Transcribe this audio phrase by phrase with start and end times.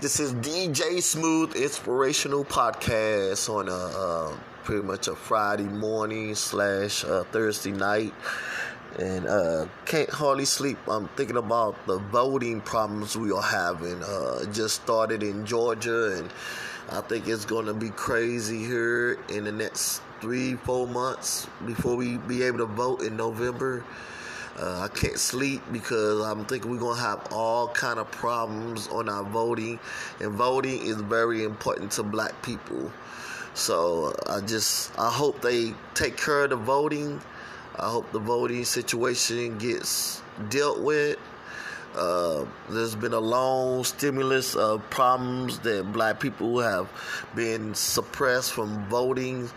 [0.00, 4.34] This is DJ Smooth Inspirational Podcast on a uh,
[4.64, 8.14] pretty much a Friday morning slash uh, Thursday night,
[8.98, 10.78] and uh, can't hardly sleep.
[10.88, 14.02] I'm thinking about the voting problems we are having.
[14.02, 16.30] Uh, just started in Georgia, and
[16.88, 21.96] I think it's going to be crazy here in the next three, four months before
[21.96, 23.84] we be able to vote in November.
[24.58, 29.08] Uh, I can't sleep because I'm thinking we're gonna have all kind of problems on
[29.08, 29.78] our voting,
[30.20, 32.90] and voting is very important to Black people.
[33.54, 37.20] So I just I hope they take care of the voting.
[37.78, 41.18] I hope the voting situation gets dealt with.
[41.94, 46.88] Uh, there's been a long stimulus of problems that Black people have
[47.34, 49.50] been suppressed from voting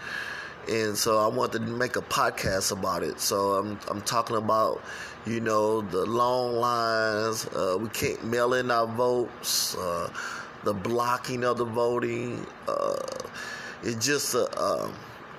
[0.69, 3.19] and so I wanted to make a podcast about it.
[3.19, 4.81] So I'm I'm talking about,
[5.25, 7.45] you know, the long lines.
[7.47, 9.75] Uh, we can't mail in our votes.
[9.75, 10.11] Uh,
[10.63, 12.45] the blocking of the voting.
[12.67, 12.95] Uh,
[13.83, 14.93] it's just a, um,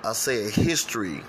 [0.05, 1.23] I say a history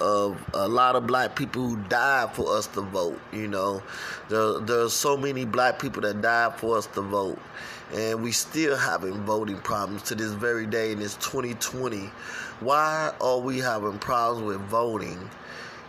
[0.00, 3.20] of a lot of black people who died for us to vote.
[3.32, 3.82] You know,
[4.28, 7.38] there there's so many black people that died for us to vote,
[7.94, 10.92] and we still having voting problems to this very day.
[10.92, 12.10] And it's 2020.
[12.60, 15.30] Why are we having problems with voting?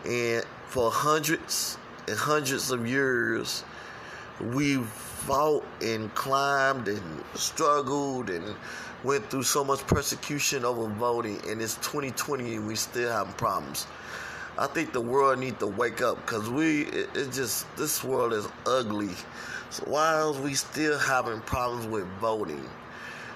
[0.05, 3.63] And for hundreds and hundreds of years,
[4.39, 8.55] we've fought and climbed and struggled and
[9.03, 13.87] went through so much persecution over voting and it's 2020 and we still having problems.
[14.57, 18.33] I think the world need to wake up because we it, it, just this world
[18.33, 19.13] is ugly.
[19.69, 22.67] So why are we still having problems with voting?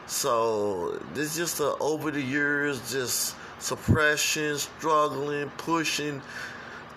[0.05, 6.22] So this just a, over the years just suppression struggling pushing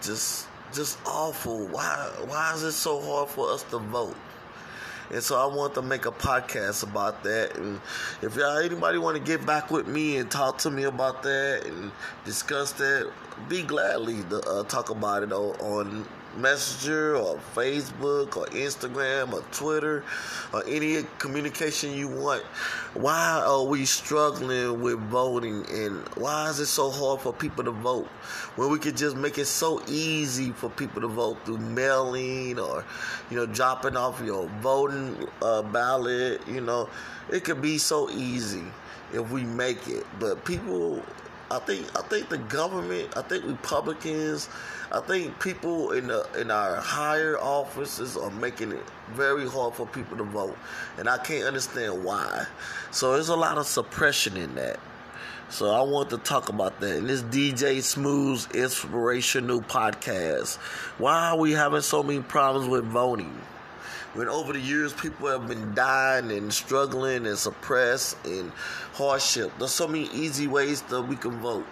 [0.02, 1.66] just just awful.
[1.68, 4.16] Why why is it so hard for us to vote
[5.12, 7.56] and so I want to make a podcast about that.
[7.56, 7.80] And
[8.22, 11.64] if y'all anybody want to get back with me and talk to me about that
[11.64, 11.92] and
[12.24, 13.10] discuss that,
[13.48, 16.06] be gladly to uh, talk about it on, on
[16.36, 20.04] Messenger or Facebook or Instagram or Twitter
[20.52, 22.42] or any communication you want.
[22.94, 27.70] Why are we struggling with voting and why is it so hard for people to
[27.70, 28.06] vote
[28.56, 32.84] when we could just make it so easy for people to vote through mailing or
[33.30, 36.46] you know dropping off your voting uh, ballot?
[36.46, 36.88] You know,
[37.30, 38.64] it could be so easy
[39.12, 41.02] if we make it, but people
[41.50, 44.48] I think I think the government, I think Republicans,
[44.90, 49.86] I think people in the in our higher offices are making it very hard for
[49.86, 50.58] people to vote,
[50.98, 52.46] and I can't understand why.
[52.90, 54.80] So there's a lot of suppression in that.
[55.48, 60.56] So I want to talk about that in this DJ Smooth's inspirational podcast.
[60.98, 63.40] Why are we having so many problems with voting?
[64.16, 68.50] When over the years people have been dying and struggling and suppressed and
[68.94, 69.52] hardship.
[69.58, 71.66] There's so many easy ways that we can vote.